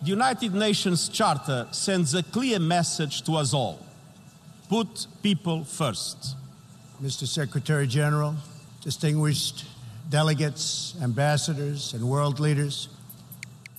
[0.00, 3.84] The United Nations Charter sends a clear message to us all.
[4.68, 6.36] Put people first.
[7.02, 7.26] Mr.
[7.26, 8.36] Secretary General,
[8.80, 9.64] distinguished
[10.08, 12.88] delegates, ambassadors, and world leaders,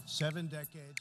[0.05, 1.00] seven decades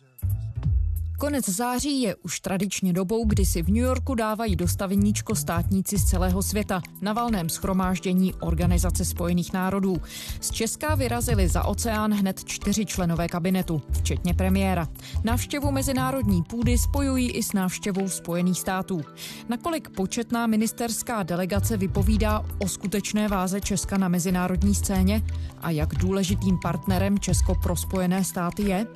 [1.18, 6.04] Konec září je už tradičně dobou, kdy si v New Yorku dávají dostaveníčko státníci z
[6.04, 9.96] celého světa na valném schromáždění Organizace spojených národů.
[10.40, 14.88] Z Česka vyrazili za oceán hned čtyři členové kabinetu, včetně premiéra.
[15.24, 19.00] Návštěvu mezinárodní půdy spojují i s návštěvou Spojených států.
[19.48, 25.22] Nakolik početná ministerská delegace vypovídá o skutečné váze Česka na mezinárodní scéně
[25.60, 28.86] a jak důležitým partnerem Česko pro Spojené státy je?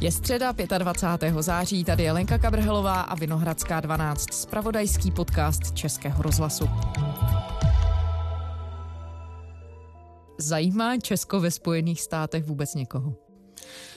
[0.00, 1.34] Je středa 25.
[1.42, 6.68] září, tady je Lenka Kabrhelová a Vinohradská 12, spravodajský podcast Českého rozhlasu.
[10.38, 13.23] Zajímá Česko ve Spojených státech vůbec někoho?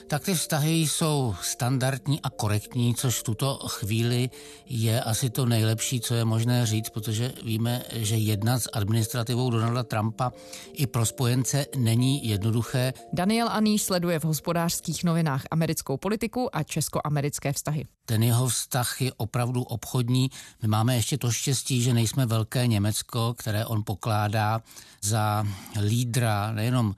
[0.08, 4.30] Tak ty vztahy jsou standardní a korektní, což v tuto chvíli
[4.66, 9.82] je asi to nejlepší, co je možné říct, protože víme, že jednat s administrativou Donalda
[9.82, 10.32] Trumpa
[10.72, 12.92] i pro spojence není jednoduché.
[13.12, 17.84] Daniel Aný sleduje v hospodářských novinách americkou politiku a česko-americké vztahy.
[18.06, 20.30] Ten jeho vztah je opravdu obchodní.
[20.62, 24.62] My máme ještě to štěstí, že nejsme velké Německo, které on pokládá
[25.02, 25.46] za
[25.80, 26.94] lídra nejenom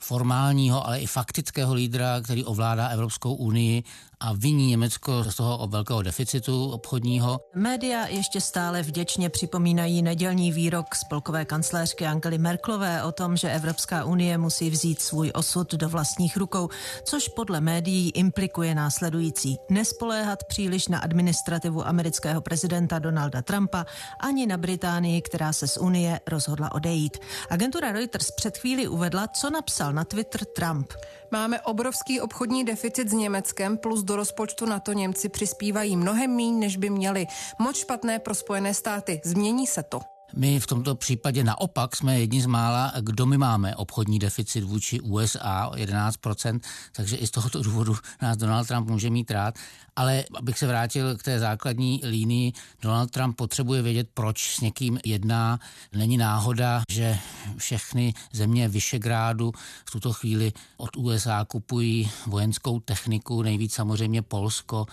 [0.00, 3.82] formálního, ale i faktického lídra, který ovládá Evropskou unii
[4.20, 7.40] a viní Německo z toho velkého deficitu obchodního.
[7.54, 14.04] Média ještě stále vděčně připomínají nedělní výrok spolkové kancléřky Angely Merklové o tom, že Evropská
[14.04, 16.68] unie musí vzít svůj osud do vlastních rukou,
[17.04, 19.56] což podle médií implikuje následující.
[19.70, 23.86] Nespoléhat příliš na administrativu amerického prezidenta Donalda Trumpa
[24.20, 27.18] ani na Británii, která se z unie rozhodla odejít.
[27.50, 30.92] Agentura Reuters před chvíli uvedla, co napsal na Twitter Trump.
[31.32, 36.52] Máme obrovský obchodní deficit s Německem, plus do rozpočtu na to Němci přispívají mnohem méně,
[36.52, 37.26] než by měli.
[37.58, 39.20] Moc špatné pro Spojené státy.
[39.24, 40.00] Změní se to.
[40.36, 45.00] My v tomto případě naopak jsme jedni z mála, kdo my máme obchodní deficit vůči
[45.00, 46.60] USA 11%,
[46.92, 49.54] takže i z tohoto důvodu nás Donald Trump může mít rád.
[49.96, 52.52] Ale abych se vrátil k té základní línii,
[52.82, 55.60] Donald Trump potřebuje vědět, proč s někým jedná.
[55.92, 57.18] Není náhoda, že
[57.56, 59.52] všechny země Vyšegrádu
[59.88, 64.86] v tuto chvíli od USA kupují vojenskou techniku, nejvíc samozřejmě Polsko,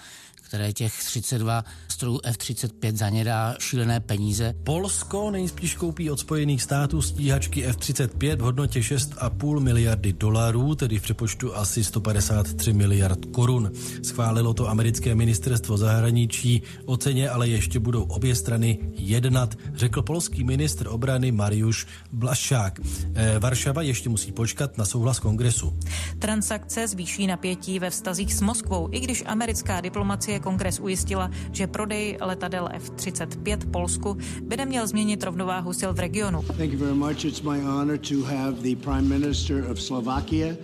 [0.47, 4.53] které těch 32 strojů F-35 za ně dá šílené peníze.
[4.65, 11.01] Polsko nejspíš koupí od Spojených států stíhačky F-35 v hodnotě 6,5 miliardy dolarů, tedy v
[11.01, 13.71] přepočtu asi 153 miliard korun.
[14.03, 16.61] Schválilo to americké ministerstvo zahraničí.
[16.85, 22.79] O ceně ale ještě budou obě strany jednat, řekl polský ministr obrany Mariusz Blaszák.
[23.13, 25.73] E, Varšava ještě musí počkat na souhlas kongresu.
[26.19, 32.17] Transakce zvýší napětí ve vztazích s Moskvou, i když americká diplomacie kongres ujistila, že prodej
[32.21, 36.41] letadel F-35 Polsku by neměl změnit rovnováhu sil v regionu.
[36.41, 37.25] Thank you very much.
[37.25, 40.55] It's my honor to have the Prime Minister of Slovakia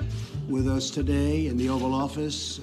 [0.50, 2.62] with us today in the Oval Office.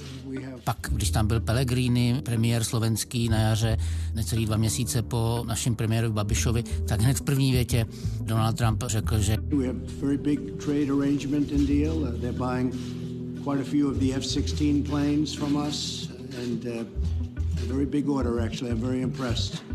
[0.64, 3.76] Pak, když tam byl Pellegrini, premiér slovenský na jaře,
[4.14, 7.86] necelý dva měsíce po našem premiéru Babišovi, tak hned v první větě
[8.20, 12.12] Donald Trump řekl, že We have very big trade arrangement and deal.
[12.20, 12.74] They're buying
[13.44, 16.08] quite a few of the F-16 planes from us
[16.42, 16.84] and uh,
[17.62, 18.70] a very big order actually.
[18.72, 19.69] I'm very impressed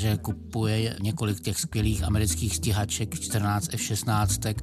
[0.00, 4.54] že kupuje několik těch skvělých amerických stíhaček, 14 F-16.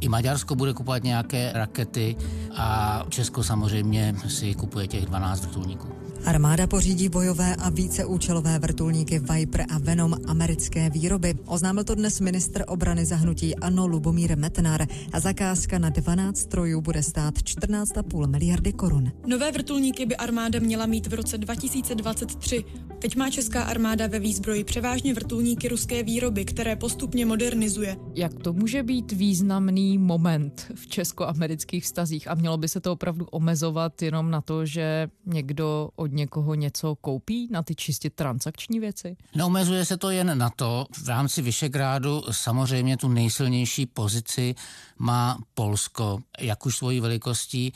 [0.00, 2.16] I Maďarsko bude kupovat nějaké rakety
[2.56, 6.03] a Česko samozřejmě si kupuje těch 12 vrtulníků.
[6.26, 11.34] Armáda pořídí bojové a víceúčelové vrtulníky Viper a Venom americké výroby.
[11.46, 17.02] Oznámil to dnes ministr obrany zahnutí Ano Lubomír Metnar a zakázka na 12 strojů bude
[17.02, 19.12] stát 14,5 miliardy korun.
[19.26, 22.64] Nové vrtulníky by armáda měla mít v roce 2023.
[22.98, 27.96] Teď má česká armáda ve výzbroji převážně vrtulníky ruské výroby, které postupně modernizuje.
[28.14, 33.26] Jak to může být významný moment v česko-amerických vztazích a mělo by se to opravdu
[33.30, 39.16] omezovat jenom na to, že někdo od někoho něco koupí na ty čistě transakční věci?
[39.34, 40.86] Neomezuje se to jen na to.
[41.04, 44.54] V rámci Vyšegrádu samozřejmě tu nejsilnější pozici
[44.98, 47.72] má Polsko, jak už svojí velikostí,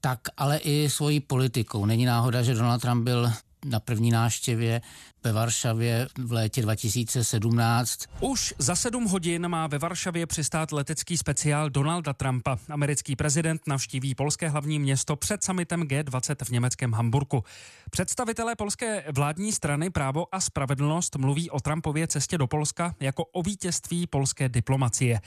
[0.00, 1.86] tak ale i svojí politikou.
[1.86, 3.32] Není náhoda, že Donald Trump byl
[3.64, 4.80] na první náštěvě
[5.24, 8.00] ve Varšavě v létě 2017.
[8.20, 12.58] Už za sedm hodin má ve Varšavě přistát letecký speciál Donalda Trumpa.
[12.68, 17.44] Americký prezident navštíví polské hlavní město před summitem G20 v německém Hamburgu.
[17.90, 23.42] Představitelé polské vládní strany Právo a spravedlnost mluví o Trumpově cestě do Polska jako o
[23.42, 25.20] vítězství polské diplomacie.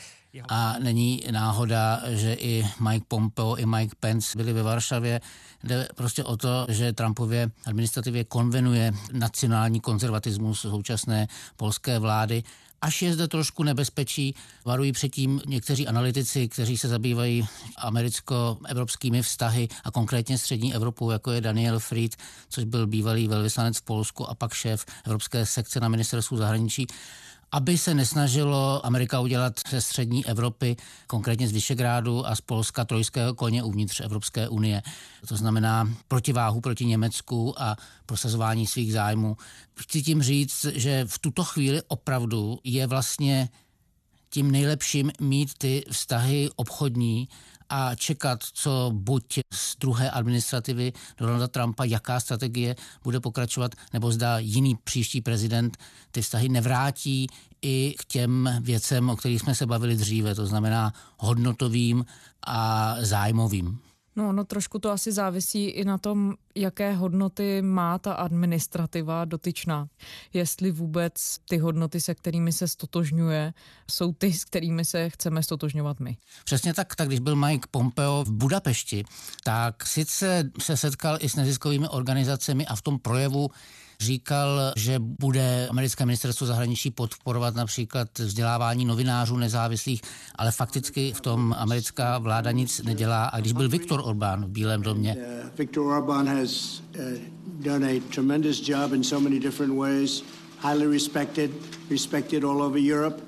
[0.49, 5.21] A není náhoda, že i Mike Pompeo, i Mike Pence byli ve Varšavě.
[5.63, 11.27] Jde prostě o to, že Trumpově administrativě konvenuje nacionální konzervatismus současné
[11.57, 12.43] polské vlády.
[12.81, 14.35] Až je zde trošku nebezpečí,
[14.65, 17.47] varují předtím někteří analytici, kteří se zabývají
[17.77, 22.15] americko-evropskými vztahy a konkrétně střední Evropou, jako je Daniel Fried,
[22.49, 26.87] což byl bývalý velvyslanec v Polsku a pak šéf Evropské sekce na ministerstvu zahraničí
[27.53, 30.75] aby se nesnažilo Amerika udělat ze střední Evropy,
[31.07, 34.81] konkrétně z Vyšegrádu a z Polska trojského koně uvnitř Evropské unie.
[35.27, 39.37] To znamená protiváhu proti Německu a prosazování svých zájmů.
[39.79, 43.49] Chci tím říct, že v tuto chvíli opravdu je vlastně
[44.29, 47.27] tím nejlepším mít ty vztahy obchodní
[47.69, 54.39] a čekat, co buď z druhé administrativy Donalda Trumpa, jaká strategie bude pokračovat, nebo zda
[54.39, 55.77] jiný příští prezident
[56.11, 57.27] ty vztahy nevrátí
[57.61, 62.05] i k těm věcem, o kterých jsme se bavili dříve, to znamená hodnotovým
[62.47, 63.79] a zájmovým.
[64.15, 69.87] No, no trošku to asi závisí i na tom, jaké hodnoty má ta administrativa dotyčná.
[70.33, 73.53] Jestli vůbec ty hodnoty, se kterými se stotožňuje,
[73.91, 76.17] jsou ty, s kterými se chceme stotožňovat my.
[76.45, 79.03] Přesně tak, tak když byl Mike Pompeo v Budapešti,
[79.43, 83.49] tak sice se setkal i s neziskovými organizacemi a v tom projevu
[84.03, 90.01] říkal, že bude americké ministerstvo zahraničí podporovat například vzdělávání novinářů nezávislých,
[90.35, 93.25] ale fakticky v tom americká vláda nic nedělá.
[93.25, 97.05] A když byl Viktor Orbán v Bílém domě, uh, Viktor Orbán has uh,
[97.45, 100.23] done a tremendous job in so many different ways,
[100.61, 101.51] highly respected,
[101.89, 103.23] respected all over Europe.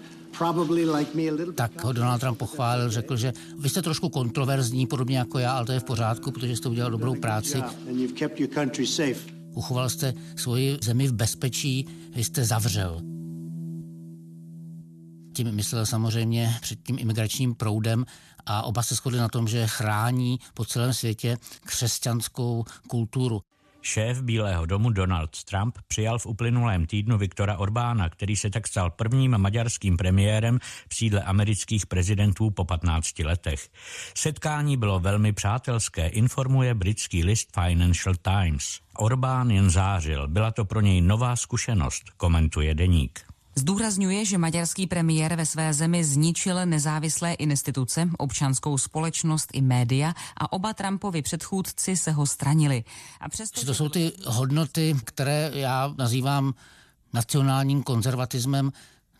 [1.55, 5.65] Tak ho Donald Trump pochválil, řekl, že vy jste trošku kontroverzní, podobně jako já, ale
[5.65, 7.63] to je v pořádku, protože jste udělal dobrou práci
[9.55, 13.01] uchoval jste svoji zemi v bezpečí, vy jste zavřel.
[15.35, 18.05] Tím myslel samozřejmě před tím imigračním proudem
[18.45, 23.41] a oba se shodli na tom, že chrání po celém světě křesťanskou kulturu.
[23.85, 28.89] Šéf Bílého domu Donald Trump přijal v uplynulém týdnu Viktora Orbána, který se tak stal
[28.89, 30.59] prvním maďarským premiérem
[30.89, 33.69] v sídle amerických prezidentů po 15 letech.
[34.17, 38.79] Setkání bylo velmi přátelské, informuje britský list Financial Times.
[38.97, 43.34] Orbán jen zářil, byla to pro něj nová zkušenost, komentuje deník.
[43.57, 50.53] Zdůrazňuje, že maďarský premiér ve své zemi zničil nezávislé instituce, občanskou společnost i média a
[50.53, 52.83] oba Trumpovi předchůdci se ho stranili.
[53.19, 56.53] A přesto, to jsou ty hodnoty, které já nazývám
[57.13, 58.71] nacionálním konzervatismem,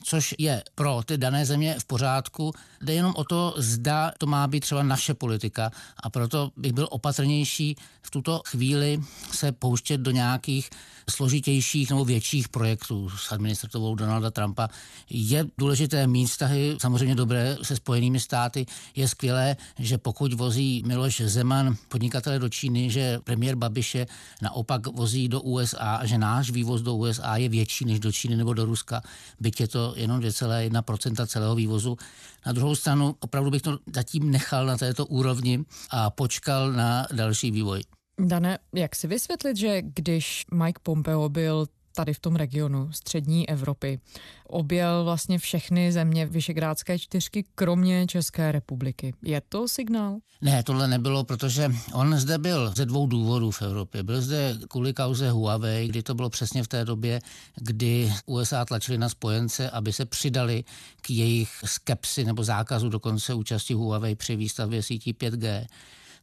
[0.06, 2.54] což je pro ty dané země v pořádku.
[2.82, 5.72] Jde jenom o to, zda to má být třeba naše politika
[6.04, 10.70] a proto bych byl opatrnější v tuto chvíli se pouštět do nějakých
[11.10, 14.70] složitějších nebo větších projektů s administrativou Donalda Trumpa.
[15.10, 18.66] Je důležité mít vztahy samozřejmě dobré se Spojenými státy.
[18.96, 24.06] Je skvělé, že pokud vozí Miloš Zeman podnikatele do Číny, že premiér Babiše
[24.42, 28.36] naopak vozí do USA a že náš vývoz do USA je větší než do Číny
[28.36, 29.02] nebo do Ruska,
[29.40, 31.98] byť je to jenom 2,1% celého vývozu.
[32.46, 37.52] Na druhou stranu opravdu bych to zatím nechal na této úrovni a počkal na další
[37.52, 37.82] vývoj.
[38.20, 41.66] Dane, jak si vysvětlit, že když Mike Pompeo byl
[41.96, 44.00] tady v tom regionu střední Evropy.
[44.48, 49.14] Objel vlastně všechny země Vyšegrádské čtyřky, kromě České republiky.
[49.24, 50.18] Je to signál?
[50.42, 54.04] Ne, tohle nebylo, protože on zde byl ze dvou důvodů v Evropě.
[54.04, 57.20] Byl zde kvůli kauze Huawei, kdy to bylo přesně v té době,
[57.56, 60.64] kdy USA tlačili na spojence, aby se přidali
[61.02, 65.66] k jejich skepsi nebo zákazu dokonce účasti Huawei při výstavbě sítí 5G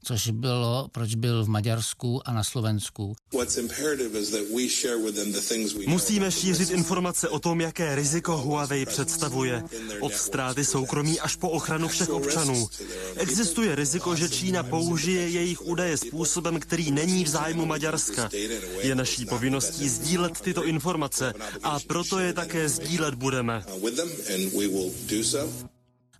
[0.02, 3.14] což bylo, proč byl v Maďarsku a na Slovensku.
[5.86, 9.62] Musíme šířit informace o tom, jaké riziko Huawei představuje.
[10.00, 12.68] Od ztráty soukromí až po ochranu všech občanů.
[13.16, 18.30] Existuje riziko, že Čína použije jejich údaje způsobem, který není v zájmu Maďarska.
[18.82, 23.64] Je naší povinností sdílet tyto informace a proto je také sdílet budeme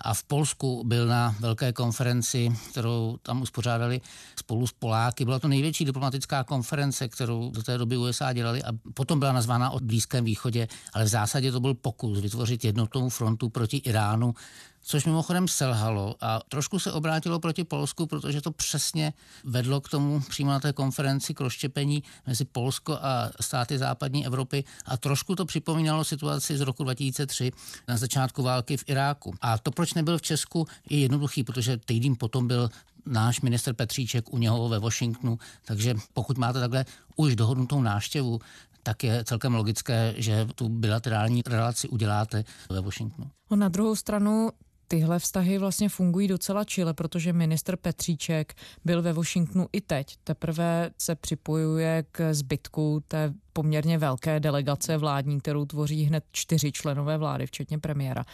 [0.03, 4.01] a v Polsku byl na velké konferenci, kterou tam uspořádali
[4.37, 5.25] spolu s Poláky.
[5.25, 9.71] Byla to největší diplomatická konference, kterou do té doby USA dělali a potom byla nazvána
[9.71, 14.35] o Blízkém východě, ale v zásadě to byl pokus vytvořit jednotnou frontu proti Iránu
[14.83, 19.13] což mimochodem selhalo a trošku se obrátilo proti Polsku, protože to přesně
[19.45, 24.65] vedlo k tomu přímo na té konferenci k rozštěpení mezi Polsko a státy západní Evropy
[24.85, 27.53] a trošku to připomínalo situaci z roku 2003
[27.89, 29.35] na začátku války v Iráku.
[29.41, 32.71] A to, proč nebyl v Česku, je jednoduchý, protože týdým potom byl
[33.07, 36.85] náš minister Petříček u něho ve Washingtonu, takže pokud máte takhle
[37.17, 38.41] už dohodnutou návštěvu,
[38.83, 43.31] tak je celkem logické, že tu bilaterální relaci uděláte ve Washingtonu.
[43.57, 44.51] Na druhou stranu
[44.93, 50.17] tyhle vztahy vlastně fungují docela čile, protože minister Petříček byl ve Washingtonu i teď.
[50.25, 57.19] Teprve se připojuje k zbytku té poměrně velké delegace vládní, kterou tvoří hned čtyři členové
[57.19, 58.25] vlády, včetně premiéra.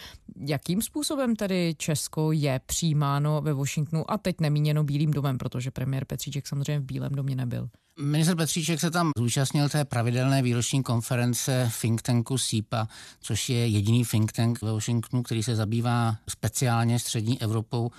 [0.40, 6.04] Jakým způsobem tedy Česko je přijímáno ve Washingtonu a teď nemíněno Bílým domem, protože premiér
[6.04, 7.68] Petříček samozřejmě v Bílém domě nebyl?
[8.00, 12.88] Minister Petříček se tam zúčastnil té pravidelné výroční konference think tanku SIPA,
[13.20, 17.90] což je jediný think tank ve Washingtonu, který se zabývá speciálně střední Evropou.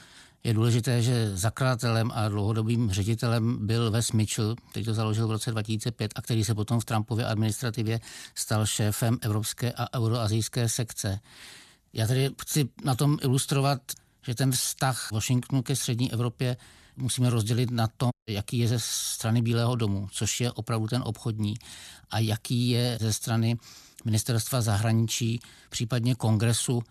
[0.44, 5.52] Je důležité, že zakladatelem a dlouhodobým ředitelem byl Wes Mitchell, který to založil v roce
[5.52, 8.00] 2005 a který se potom v Trumpově administrativě
[8.36, 11.20] stal šéfem Evropské a euroazijské sekce.
[11.94, 13.82] Já tady chci na tom ilustrovat,
[14.28, 16.58] že ten vztah Washingtonu ke střední Evropě
[16.98, 21.54] musíme rozdělit na to, jaký je ze strany Bílého domu, což je opravdu ten obchodní,
[22.12, 23.58] a jaký je ze strany
[24.06, 26.82] ministerstva zahraničí, případně kongresu.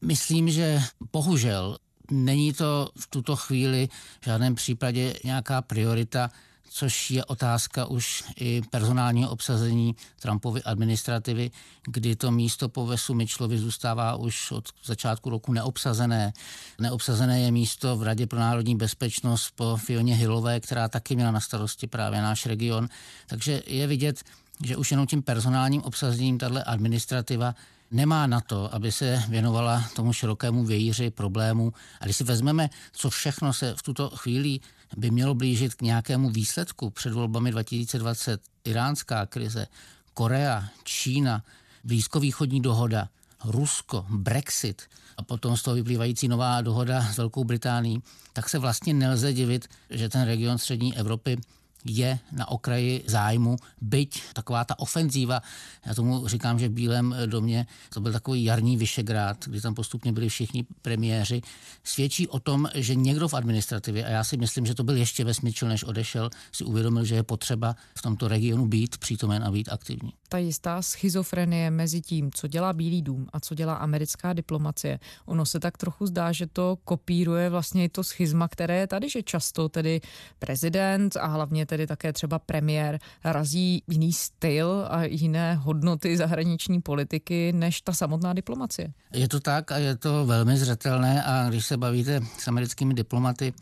[0.00, 1.76] Myslím, že bohužel
[2.10, 3.88] není to v tuto chvíli
[4.20, 6.30] v žádném případě nějaká priorita
[6.72, 11.50] což je otázka už i personálního obsazení Trumpovy administrativy,
[11.86, 16.32] kdy to místo po Vesu Mitchellovi zůstává už od začátku roku neobsazené.
[16.78, 21.40] Neobsazené je místo v Radě pro národní bezpečnost po Fioně Hillové, která taky měla na
[21.40, 22.88] starosti právě náš region.
[23.26, 24.22] Takže je vidět,
[24.64, 27.54] že už jenom tím personálním obsazením tahle administrativa
[27.90, 31.72] nemá na to, aby se věnovala tomu širokému vějíři problému.
[32.00, 34.60] A když si vezmeme, co všechno se v tuto chvíli
[34.96, 39.66] by mělo blížit k nějakému výsledku před volbami 2020, iránská krize,
[40.14, 41.44] Korea, Čína,
[41.84, 43.08] blízkovýchodní dohoda,
[43.44, 44.82] Rusko, Brexit
[45.16, 49.68] a potom z toho vyplývající nová dohoda s Velkou Británií, tak se vlastně nelze divit,
[49.90, 51.36] že ten region střední Evropy
[51.84, 55.42] je na okraji zájmu, byť taková ta ofenzíva,
[55.86, 60.12] já tomu říkám, že v Bílém domě to byl takový jarní Vyšegrád, kdy tam postupně
[60.12, 61.40] byli všichni premiéři,
[61.84, 65.24] svědčí o tom, že někdo v administrativě, a já si myslím, že to byl ještě
[65.24, 69.50] ve Mitchell, než odešel, si uvědomil, že je potřeba v tomto regionu být přítomen a
[69.50, 70.12] být aktivní.
[70.28, 75.46] Ta jistá schizofrenie mezi tím, co dělá Bílý dům a co dělá americká diplomacie, ono
[75.46, 79.22] se tak trochu zdá, že to kopíruje vlastně i to schizma, které je tady, že
[79.22, 80.00] často tedy
[80.38, 87.52] prezident a hlavně tedy také třeba premiér razí jiný styl a jiné hodnoty zahraniční politiky
[87.52, 88.92] než ta samotná diplomacie.
[89.12, 93.54] Je to tak a je to velmi zřetelné a když se bavíte s americkými diplomaty,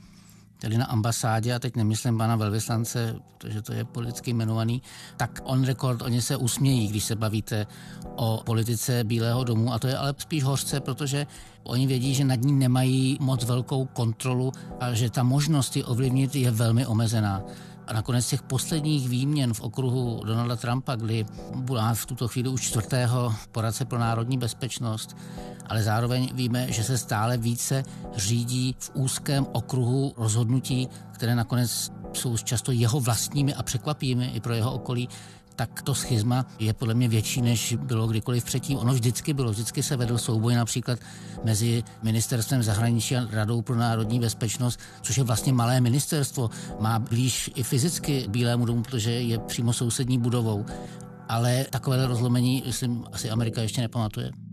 [0.60, 4.82] tedy na ambasádě, a teď nemyslím pana velvyslance, protože to je politicky jmenovaný,
[5.16, 7.66] tak on rekord, oni se usmějí, když se bavíte
[8.16, 11.26] o politice Bílého domu a to je ale spíš hořce, protože
[11.62, 16.34] oni vědí, že nad ní nemají moc velkou kontrolu a že ta možnost ji ovlivnit
[16.34, 17.42] je velmi omezená.
[17.88, 22.60] A nakonec těch posledních výměn v okruhu Donalda Trumpa, kdy byla v tuto chvíli už
[22.62, 25.16] čtvrtého poradce pro národní bezpečnost,
[25.66, 27.84] ale zároveň víme, že se stále více
[28.16, 34.54] řídí v úzkém okruhu rozhodnutí, které nakonec jsou často jeho vlastními a překvapivými i pro
[34.54, 35.08] jeho okolí,
[35.58, 38.78] tak to schizma je podle mě větší, než bylo kdykoliv předtím.
[38.78, 40.98] Ono vždycky bylo, vždycky se vedl souboj například
[41.44, 46.50] mezi ministerstvem zahraničí a Radou pro národní bezpečnost, což je vlastně malé ministerstvo,
[46.80, 50.66] má blíž i fyzicky Bílému domu, protože je přímo sousední budovou.
[51.28, 54.47] Ale takové rozlomení, myslím, asi Amerika ještě nepamatuje.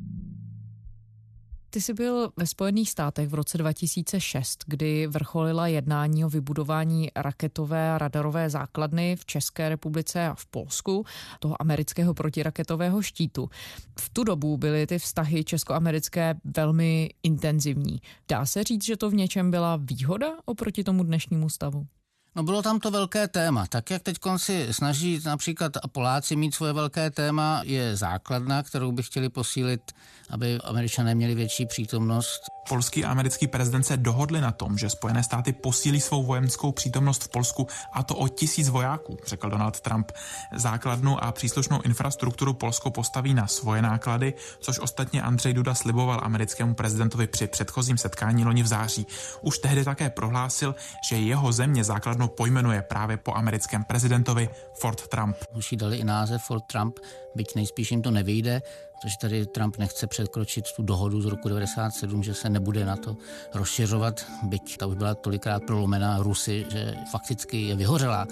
[1.76, 7.92] Ty jsi byl ve Spojených státech v roce 2006, kdy vrcholila jednání o vybudování raketové
[7.92, 11.06] a radarové základny v České republice a v Polsku,
[11.40, 13.50] toho amerického protiraketového štítu.
[14.00, 18.02] V tu dobu byly ty vztahy česko-americké velmi intenzivní.
[18.28, 21.88] Dá se říct, že to v něčem byla výhoda oproti tomu dnešnímu stavu?
[22.36, 23.66] No bylo tam to velké téma.
[23.70, 29.04] Tak jak teď si snaží například Poláci mít svoje velké téma, je základna, kterou by
[29.04, 29.82] chtěli posílit
[30.30, 32.42] aby američané měli větší přítomnost.
[32.70, 37.24] Polský a americký prezident se dohodli na tom, že Spojené státy posílí svou vojenskou přítomnost
[37.24, 40.12] v Polsku a to o tisíc vojáků, řekl Donald Trump.
[40.54, 46.74] Základnu a příslušnou infrastrukturu Polsko postaví na svoje náklady, což ostatně Andřej Duda sliboval americkému
[46.74, 49.08] prezidentovi při předchozím setkání loni v září.
[49.42, 50.76] Už tehdy také prohlásil,
[51.10, 55.36] že jeho země základnu všechno pojmenuje právě po americkém prezidentovi Ford Trump.
[55.72, 57.00] Jí dali i název Ford Trump,
[57.36, 58.62] byť nejspíš jim to nevyjde,
[59.02, 63.18] protože tady Trump nechce překročit tu dohodu z roku 97, že se nebude na to
[63.54, 68.28] rozšiřovat, byť ta už byla tolikrát prolomená Rusy, že fakticky je vyhořelá.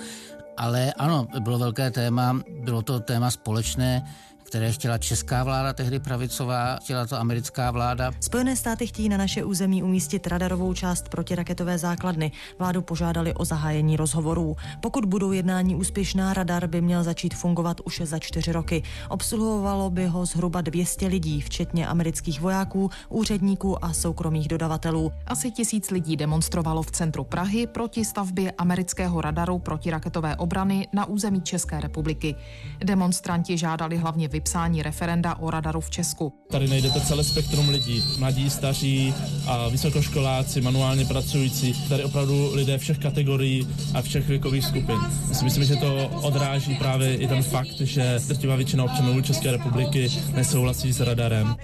[0.57, 4.01] Ale ano, bylo velké téma, bylo to téma společné,
[4.43, 8.11] které chtěla česká vláda, tehdy pravicová, chtěla to americká vláda.
[8.19, 12.31] Spojené státy chtějí na naše území umístit radarovou část protiraketové základny.
[12.59, 14.55] Vládu požádali o zahájení rozhovorů.
[14.81, 18.83] Pokud budou jednání úspěšná, radar by měl začít fungovat už za čtyři roky.
[19.09, 25.11] Obsluhovalo by ho zhruba 200 lidí, včetně amerických vojáků, úředníků a soukromých dodavatelů.
[25.27, 31.41] Asi tisíc lidí demonstrovalo v centru Prahy proti stavbě amerického radaru protiraketové obrany na území
[31.41, 32.35] České republiky.
[32.83, 36.33] Demonstranti žádali hlavně vy vypsání referenda o radaru v Česku.
[36.51, 39.13] Tady najdete celé spektrum lidí, mladí, staří
[39.47, 41.89] a vysokoškoláci, manuálně pracující.
[41.89, 44.99] Tady opravdu lidé všech kategorií a všech věkových skupin.
[45.43, 50.93] Myslím, že to odráží právě i ten fakt, že drtivá většina občanů České republiky nesouhlasí
[50.93, 51.55] s radarem.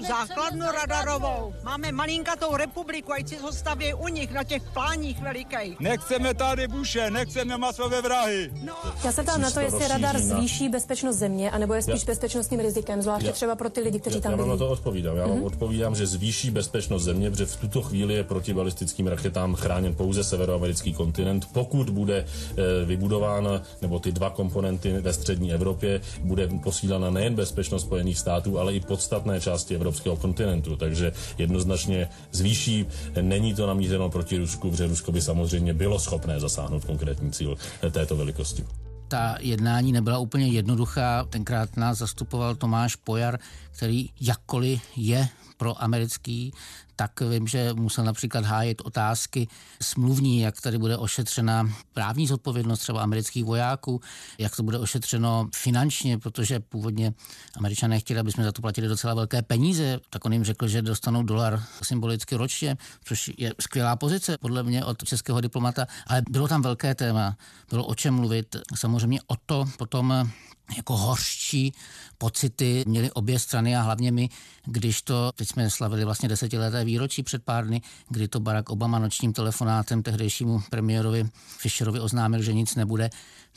[0.00, 1.54] Tu základnu radarovou.
[1.62, 5.80] Máme malinkatou republiku, ať si to staví u nich na těch pláních velikých.
[5.80, 8.50] Nechceme tady buše, nechceme masové vrahy.
[8.64, 8.74] No.
[9.04, 13.02] Já se tam na to, jestli radar zvýší bezpečnost země, anebo je spíš bezpečnostním rizikem,
[13.02, 14.50] zvláště já, třeba pro ty lidi, kteří tam já bydlí.
[14.50, 15.16] Já na to odpovídám.
[15.16, 15.46] Já mm-hmm.
[15.46, 20.24] odpovídám, že zvýší bezpečnost země, protože v tuto chvíli je proti balistickým raketám chráněn pouze
[20.24, 21.46] severoamerický kontinent.
[21.52, 27.82] Pokud bude e, vybudován, nebo ty dva komponenty ve střední Evropě, bude posílána nejen bezpečnost
[27.82, 30.76] Spojených států, ale i podstatné části evropského kontinentu.
[30.76, 32.86] Takže jednoznačně zvýší.
[33.20, 37.56] Není to namířeno proti Rusku, protože Rusko by samozřejmě bylo schopné zasáhnout konkrétní cíl
[37.90, 38.64] této velikosti
[39.10, 41.24] ta jednání nebyla úplně jednoduchá.
[41.24, 43.38] Tenkrát nás zastupoval Tomáš Pojar,
[43.70, 46.52] který jakkoliv je pro americký,
[47.00, 49.48] tak vím, že musel například hájit otázky
[49.82, 54.00] smluvní, jak tady bude ošetřena právní zodpovědnost třeba amerických vojáků,
[54.38, 57.12] jak to bude ošetřeno finančně, protože původně
[57.56, 60.82] američané chtěli, aby jsme za to platili docela velké peníze, tak on jim řekl, že
[60.82, 66.48] dostanou dolar symbolicky ročně, což je skvělá pozice podle mě od českého diplomata, ale bylo
[66.48, 67.36] tam velké téma,
[67.70, 70.30] bylo o čem mluvit, samozřejmě o to potom
[70.76, 71.72] jako horší
[72.18, 74.28] pocity měly obě strany a hlavně my,
[74.66, 78.98] když to, teď jsme slavili vlastně desetileté výročí před pár dny, kdy to Barack Obama
[78.98, 83.10] nočním telefonátem tehdejšímu premiérovi Fisherovi oznámil, že nic nebude,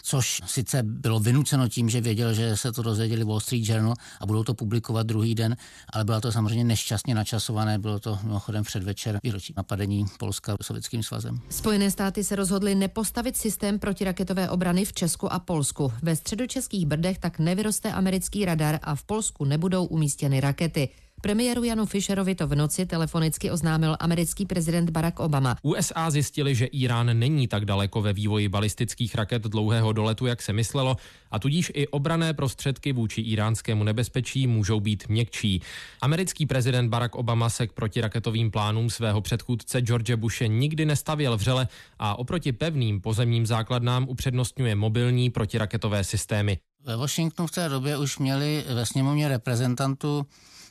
[0.03, 4.25] což sice bylo vynuceno tím, že věděl, že se to dozvěděli Wall Street Journal a
[4.25, 5.57] budou to publikovat druhý den,
[5.93, 11.39] ale bylo to samozřejmě nešťastně načasované, bylo to mimochodem předvečer výročí napadení Polska sovětským svazem.
[11.50, 15.94] Spojené státy se rozhodly nepostavit systém protiraketové obrany v Česku a Polsku.
[16.01, 20.89] Ve středočeských Brdech tak nevyroste americký radar a v Polsku nebudou umístěny rakety.
[21.24, 25.55] Premiéru Janu Fisherovi to v noci telefonicky oznámil americký prezident Barack Obama.
[25.62, 30.53] USA zjistili, že Irán není tak daleko ve vývoji balistických raket dlouhého doletu, jak se
[30.53, 30.98] myslelo,
[31.31, 35.62] a tudíž i obrané prostředky vůči iránskému nebezpečí můžou být měkčí.
[36.01, 41.68] Americký prezident Barack Obama se k protiraketovým plánům svého předchůdce George Bushe nikdy nestavěl vřele
[42.00, 46.57] a oproti pevným pozemním základnám upřednostňuje mobilní protiraketové systémy.
[46.86, 50.25] Ve Washingtonu v té době už měli ve sněmovně reprezentantů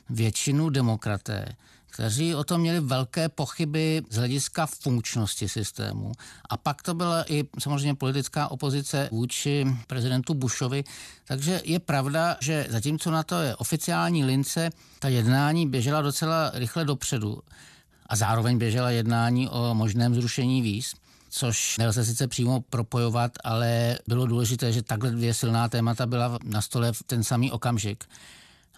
[0.09, 1.45] většinu demokraté,
[1.89, 6.11] kteří o tom měli velké pochyby z hlediska funkčnosti systému.
[6.49, 10.83] A pak to byla i samozřejmě politická opozice vůči prezidentu Bushovi.
[11.25, 16.85] Takže je pravda, že zatímco na to je oficiální lince, ta jednání běžela docela rychle
[16.85, 17.39] dopředu.
[18.05, 20.93] A zároveň běžela jednání o možném zrušení víz
[21.35, 26.61] což nelze sice přímo propojovat, ale bylo důležité, že takhle dvě silná témata byla na
[26.61, 28.05] stole v ten samý okamžik.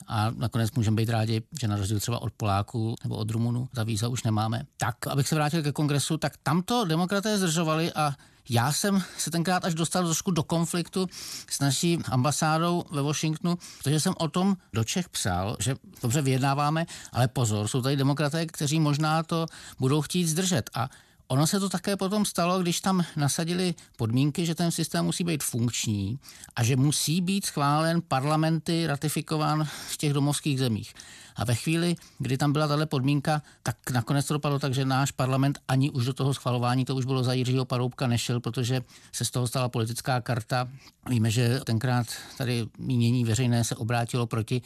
[0.07, 3.83] A nakonec můžeme být rádi, že na rozdíl třeba od Poláků nebo od Rumunů ta
[3.83, 4.65] víza už nemáme.
[4.77, 8.13] Tak, abych se vrátil ke kongresu, tak tamto demokraté zdržovali a
[8.49, 11.07] já jsem se tenkrát až dostal trošku do konfliktu
[11.49, 16.85] s naší ambasádou ve Washingtonu, protože jsem o tom do Čech psal, že dobře vyjednáváme,
[17.11, 19.45] ale pozor, jsou tady demokraté, kteří možná to
[19.79, 20.69] budou chtít zdržet.
[20.73, 20.89] A
[21.27, 25.43] Ono se to také potom stalo, když tam nasadili podmínky, že ten systém musí být
[25.43, 26.19] funkční
[26.55, 30.93] a že musí být schválen parlamenty ratifikován v těch domovských zemích.
[31.35, 35.11] A ve chvíli, kdy tam byla tahle podmínka, tak nakonec to dopadlo tak, že náš
[35.11, 39.25] parlament ani už do toho schvalování, to už bylo za Jiřího Paroubka, nešel, protože se
[39.25, 40.69] z toho stala politická karta.
[41.09, 42.07] Víme, že tenkrát
[42.37, 44.61] tady mínění veřejné se obrátilo proti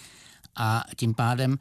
[0.56, 1.60] a tím pádem,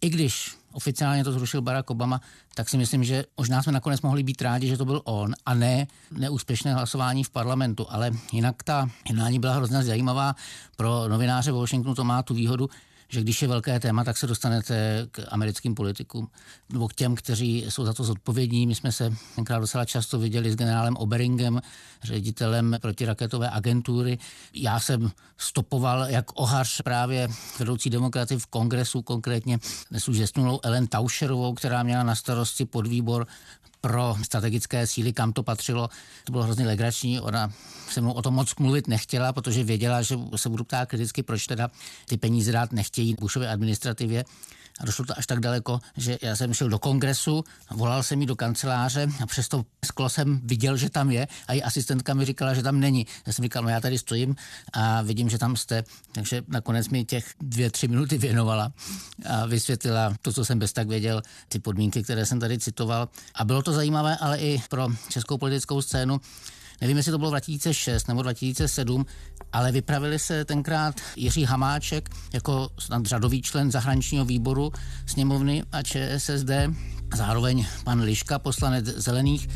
[0.00, 2.20] i když oficiálně to zrušil Barack Obama,
[2.54, 5.54] tak si myslím, že možná jsme nakonec mohli být rádi, že to byl on a
[5.54, 7.86] ne neúspěšné hlasování v parlamentu.
[7.88, 10.34] Ale jinak ta jednání byla hrozně zajímavá.
[10.76, 12.68] Pro novináře v Washingtonu to má tu výhodu,
[13.10, 16.28] že když je velké téma, tak se dostanete k americkým politikům
[16.72, 18.66] nebo k těm, kteří jsou za to zodpovědní.
[18.66, 21.60] My jsme se tenkrát docela často viděli s generálem Oberingem,
[22.02, 24.18] ředitelem protiraketové agentury.
[24.54, 29.58] Já jsem stopoval jak ohař právě vedoucí demokraty v kongresu, konkrétně
[29.90, 33.26] dnes už zesnulou Ellen Tauscherovou, která měla na starosti podvýbor
[33.80, 35.88] pro strategické síly, kam to patřilo.
[36.24, 37.20] To bylo hrozně legrační.
[37.20, 37.52] Ona
[37.90, 41.46] se mnou o tom moc mluvit nechtěla, protože věděla, že se budu ptát kriticky, proč
[41.46, 41.70] teda
[42.06, 44.24] ty peníze dát nechtějí Bushově administrativě.
[44.80, 48.26] A došlo to až tak daleko, že já jsem šel do kongresu, volal jsem jí
[48.26, 52.54] do kanceláře a přesto sklo jsem viděl, že tam je a její asistentka mi říkala,
[52.54, 53.06] že tam není.
[53.26, 54.36] Já jsem říkal, no já tady stojím
[54.72, 55.84] a vidím, že tam jste.
[56.12, 58.72] Takže nakonec mi těch dvě, tři minuty věnovala
[59.28, 63.08] a vysvětlila to, co jsem bez tak věděl, ty podmínky, které jsem tady citoval.
[63.34, 66.20] A bylo to zajímavé, ale i pro českou politickou scénu,
[66.80, 69.06] nevím, jestli to bylo 2006 nebo 2007,
[69.52, 74.72] ale vypravili se tenkrát Jiří Hamáček jako snad řadový člen zahraničního výboru
[75.06, 76.50] sněmovny a ČSSD,
[77.14, 79.48] zároveň pan Liška, poslanec Zelených,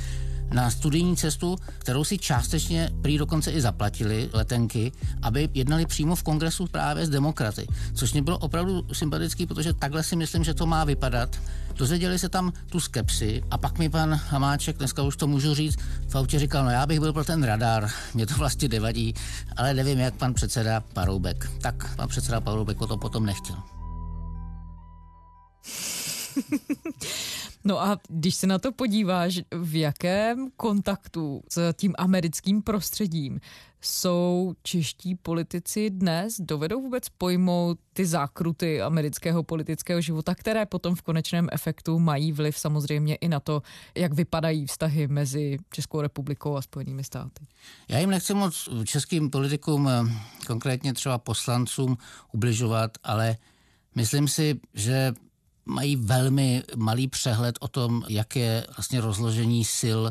[0.55, 6.23] na studijní cestu, kterou si částečně prý dokonce i zaplatili letenky, aby jednali přímo v
[6.23, 7.67] kongresu právě s demokraty.
[7.95, 11.37] Což mě bylo opravdu sympatický, protože takhle si myslím, že to má vypadat.
[11.77, 15.77] Dozvěděli se tam tu skepsi a pak mi pan Hamáček, dneska už to můžu říct,
[16.09, 19.15] v autě říkal, no já bych byl pro ten radar, mě to vlastně nevadí,
[19.57, 21.51] ale nevím, jak pan předseda Paroubek.
[21.61, 23.57] Tak pan předseda Paroubek o to potom nechtěl.
[27.65, 33.41] No a když se na to podíváš, v jakém kontaktu s tím americkým prostředím
[33.81, 41.03] jsou čeští politici dnes, dovedou vůbec pojmout ty zákruty amerického politického života, které potom v
[41.03, 43.63] konečném efektu mají vliv samozřejmě i na to,
[43.95, 47.47] jak vypadají vztahy mezi Českou republikou a Spojenými státy.
[47.89, 49.91] Já jim nechci moc českým politikům,
[50.47, 51.99] konkrétně třeba poslancům,
[52.33, 53.37] ubližovat, ale
[53.95, 55.13] myslím si, že
[55.67, 60.03] mají velmi malý přehled o tom, jak je vlastně rozložení sil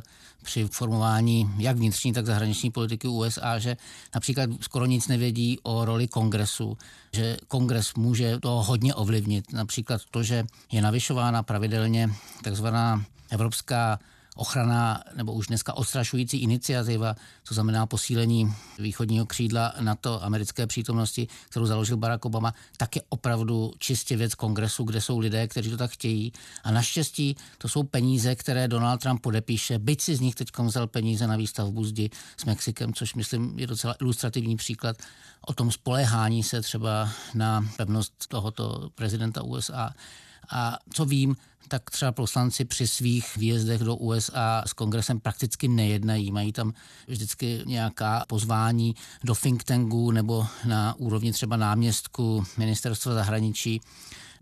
[0.43, 3.77] při formování jak vnitřní, tak zahraniční politiky USA, že
[4.15, 6.77] například skoro nic nevědí o roli kongresu,
[7.13, 9.53] že kongres může to hodně ovlivnit.
[9.53, 12.09] Například to, že je navyšována pravidelně
[12.43, 13.99] takzvaná evropská
[14.35, 21.65] ochrana nebo už dneska ostrašující iniciativa, co znamená posílení východního křídla NATO americké přítomnosti, kterou
[21.65, 25.91] založil Barack Obama, tak je opravdu čistě věc kongresu, kde jsou lidé, kteří to tak
[25.91, 26.33] chtějí.
[26.63, 30.87] A naštěstí to jsou peníze, které Donald Trump podepíše, byť si z nich teď vzal
[30.87, 34.97] peníze na výstavbu zdi s Mexikem, což myslím je docela ilustrativní příklad
[35.47, 39.93] o tom spolehání se třeba na pevnost tohoto prezidenta USA.
[40.49, 41.35] A co vím,
[41.67, 46.31] tak třeba poslanci při svých výjezdech do USA s kongresem prakticky nejednají.
[46.31, 46.73] Mají tam
[47.07, 53.81] vždycky nějaká pozvání do think tanků nebo na úrovni třeba náměstku ministerstva zahraničí.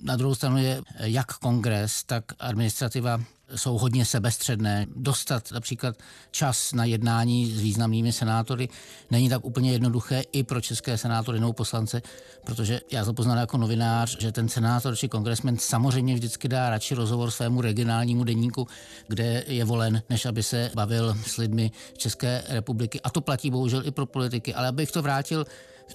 [0.04, 3.22] Na druhou stranu je jak kongres, tak administrativa
[3.56, 4.86] jsou hodně sebestředné.
[4.96, 5.96] Dostat například
[6.32, 8.70] čas na jednání s významnými senátory
[9.12, 12.02] není tak úplně jednoduché i pro české senátory nebo poslance,
[12.46, 16.96] protože já to poznal jako novinář, že ten senátor či kongresmen samozřejmě vždycky dá radši
[16.96, 18.68] rozhovor svému regionálnímu denníku,
[19.08, 23.02] kde je volen, než aby se bavil s lidmi České republiky.
[23.02, 24.54] A to platí bohužel i pro politiky.
[24.54, 25.46] Ale abych to vrátil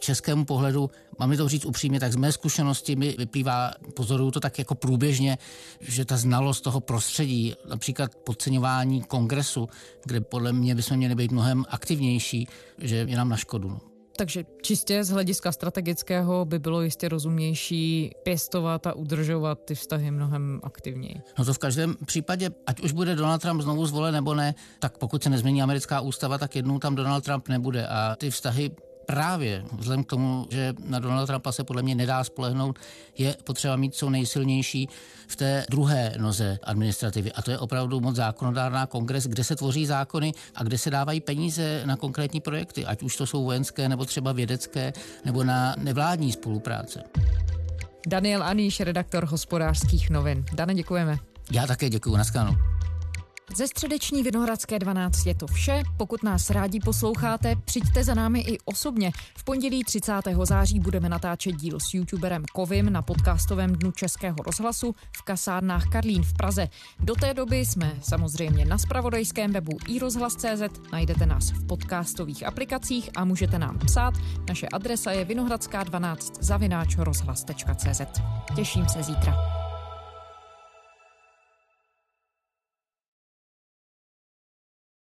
[0.01, 4.59] českému pohledu, mám to říct upřímně, tak z mé zkušenosti mi vyplývá, pozoruju to tak
[4.59, 5.39] jako průběžně,
[5.81, 9.69] že ta znalost toho prostředí, například podceňování kongresu,
[10.05, 13.69] kde podle mě bychom měli být mnohem aktivnější, že je nám na škodu.
[13.69, 13.81] No.
[14.17, 20.61] Takže čistě z hlediska strategického by bylo jistě rozumnější pěstovat a udržovat ty vztahy mnohem
[20.63, 21.15] aktivněji.
[21.39, 24.99] No to v každém případě, ať už bude Donald Trump znovu zvolen nebo ne, tak
[24.99, 28.71] pokud se nezmění americká ústava, tak jednou tam Donald Trump nebude a ty vztahy
[29.07, 32.79] právě vzhledem k tomu, že na Donalda Trumpa se podle mě nedá spolehnout,
[33.19, 34.89] je potřeba mít co nejsilnější
[35.29, 37.33] v té druhé noze administrativy.
[37.33, 41.21] A to je opravdu moc zákonodárná kongres, kde se tvoří zákony a kde se dávají
[41.21, 44.93] peníze na konkrétní projekty, ať už to jsou vojenské nebo třeba vědecké
[45.25, 47.03] nebo na nevládní spolupráce.
[48.07, 50.45] Daniel Aníš, redaktor hospodářských novin.
[50.53, 51.19] Dane, děkujeme.
[51.51, 52.76] Já také děkuji, naschledanou.
[53.55, 55.83] Ze středeční Vinohradské 12 je to vše.
[55.97, 59.13] Pokud nás rádi posloucháte, přijďte za námi i osobně.
[59.39, 60.13] V pondělí 30.
[60.43, 66.23] září budeme natáčet díl s youtuberem Kovim na podcastovém dnu Českého rozhlasu v kasárnách Karlín
[66.23, 66.69] v Praze.
[67.01, 73.25] Do té doby jsme samozřejmě na spravodajském webu iRozhlas.cz, najdete nás v podcastových aplikacích a
[73.25, 74.15] můžete nám psát.
[74.49, 78.01] Naše adresa je vinohradská12 zavináč rozhlas.cz.
[78.57, 79.66] Těším se zítra.